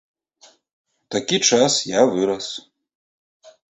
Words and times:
У 1.03 1.13
такі 1.17 1.37
час 1.51 1.79
я 1.97 2.01
вырас. 2.17 2.45